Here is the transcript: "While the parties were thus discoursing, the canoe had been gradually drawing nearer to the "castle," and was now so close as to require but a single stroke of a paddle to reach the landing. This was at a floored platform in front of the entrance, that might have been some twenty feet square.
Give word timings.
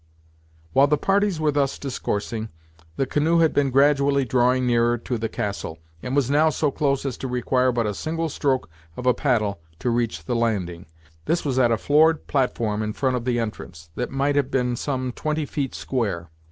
"While 0.73 0.87
the 0.87 0.97
parties 0.97 1.39
were 1.39 1.51
thus 1.51 1.77
discoursing, 1.77 2.49
the 2.95 3.05
canoe 3.05 3.37
had 3.37 3.53
been 3.53 3.69
gradually 3.69 4.25
drawing 4.25 4.65
nearer 4.65 4.97
to 4.97 5.15
the 5.19 5.29
"castle," 5.29 5.77
and 6.01 6.15
was 6.15 6.27
now 6.27 6.49
so 6.49 6.71
close 6.71 7.05
as 7.05 7.17
to 7.19 7.27
require 7.27 7.71
but 7.71 7.85
a 7.85 7.93
single 7.93 8.27
stroke 8.27 8.67
of 8.97 9.05
a 9.05 9.13
paddle 9.13 9.61
to 9.77 9.91
reach 9.91 10.25
the 10.25 10.35
landing. 10.35 10.87
This 11.25 11.45
was 11.45 11.59
at 11.59 11.71
a 11.71 11.77
floored 11.77 12.25
platform 12.25 12.81
in 12.81 12.93
front 12.93 13.15
of 13.15 13.25
the 13.25 13.39
entrance, 13.39 13.91
that 13.93 14.09
might 14.09 14.35
have 14.35 14.49
been 14.49 14.75
some 14.75 15.11
twenty 15.11 15.45
feet 15.45 15.75
square. 15.75 16.31